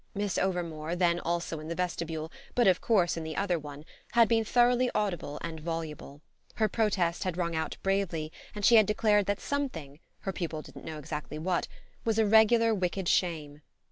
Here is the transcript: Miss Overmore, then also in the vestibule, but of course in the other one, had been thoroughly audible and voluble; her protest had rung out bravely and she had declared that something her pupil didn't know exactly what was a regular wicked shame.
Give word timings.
Miss 0.15 0.39
Overmore, 0.39 0.95
then 0.97 1.19
also 1.19 1.59
in 1.59 1.67
the 1.67 1.75
vestibule, 1.75 2.31
but 2.55 2.65
of 2.65 2.81
course 2.81 3.17
in 3.17 3.23
the 3.23 3.35
other 3.37 3.59
one, 3.59 3.85
had 4.13 4.27
been 4.27 4.43
thoroughly 4.43 4.89
audible 4.95 5.37
and 5.43 5.59
voluble; 5.59 6.21
her 6.55 6.67
protest 6.67 7.23
had 7.23 7.37
rung 7.37 7.55
out 7.55 7.77
bravely 7.83 8.31
and 8.55 8.65
she 8.65 8.77
had 8.77 8.87
declared 8.87 9.27
that 9.27 9.39
something 9.39 9.99
her 10.21 10.33
pupil 10.33 10.63
didn't 10.63 10.85
know 10.85 10.97
exactly 10.97 11.37
what 11.37 11.67
was 12.03 12.17
a 12.17 12.25
regular 12.25 12.73
wicked 12.73 13.07
shame. 13.07 13.61